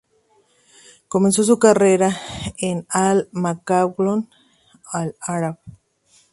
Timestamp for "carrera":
1.59-2.17